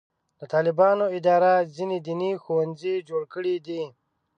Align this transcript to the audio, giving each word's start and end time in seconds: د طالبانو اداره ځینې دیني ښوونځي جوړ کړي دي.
د 0.39 0.41
طالبانو 0.53 1.05
اداره 1.17 1.53
ځینې 1.75 1.97
دیني 2.07 2.31
ښوونځي 2.43 2.95
جوړ 3.09 3.23
کړي 3.33 3.55
دي. 3.67 3.83